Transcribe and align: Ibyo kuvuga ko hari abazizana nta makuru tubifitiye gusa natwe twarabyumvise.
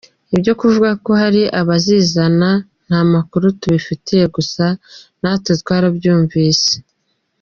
Ibyo 0.35 0.53
kuvuga 0.59 0.91
ko 1.05 1.11
hari 1.21 1.41
abazizana 1.59 2.49
nta 2.87 3.01
makuru 3.13 3.45
tubifitiye 3.59 4.25
gusa 4.35 4.65
natwe 5.21 5.51
twarabyumvise. 5.61 6.71